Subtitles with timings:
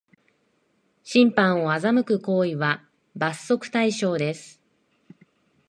[1.03, 2.83] 審判を欺く行為は
[3.15, 4.59] 罰則対象です